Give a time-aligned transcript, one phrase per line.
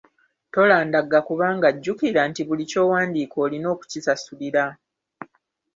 [0.53, 4.65] Tolandagga kubanga jjukira nti buli ky'owandiika olina okukisasulira.